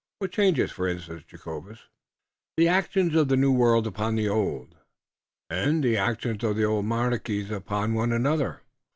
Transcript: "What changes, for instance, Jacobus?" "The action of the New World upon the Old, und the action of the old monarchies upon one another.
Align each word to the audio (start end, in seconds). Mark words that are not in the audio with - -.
"What 0.17 0.31
changes, 0.31 0.71
for 0.71 0.87
instance, 0.87 1.25
Jacobus?" 1.27 1.81
"The 2.57 2.67
action 2.67 3.15
of 3.15 3.27
the 3.27 3.37
New 3.37 3.51
World 3.51 3.85
upon 3.85 4.15
the 4.15 4.27
Old, 4.29 4.73
und 5.47 5.83
the 5.83 5.95
action 5.95 6.43
of 6.43 6.55
the 6.55 6.63
old 6.65 6.85
monarchies 6.85 7.51
upon 7.51 7.93
one 7.93 8.11
another. 8.11 8.63